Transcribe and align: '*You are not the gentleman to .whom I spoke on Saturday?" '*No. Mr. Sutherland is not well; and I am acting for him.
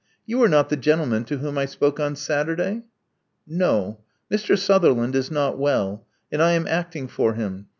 '*You 0.25 0.41
are 0.41 0.47
not 0.49 0.69
the 0.69 0.77
gentleman 0.77 1.25
to 1.25 1.37
.whom 1.37 1.59
I 1.59 1.65
spoke 1.67 1.99
on 1.99 2.15
Saturday?" 2.15 2.81
'*No. 3.45 3.99
Mr. 4.31 4.57
Sutherland 4.57 5.13
is 5.15 5.29
not 5.29 5.59
well; 5.59 6.07
and 6.31 6.41
I 6.41 6.53
am 6.53 6.65
acting 6.65 7.07
for 7.07 7.35
him. 7.35 7.67